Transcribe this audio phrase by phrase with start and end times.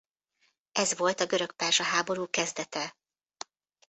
[0.71, 2.97] Ez volt a görög-perzsa háború kezdete.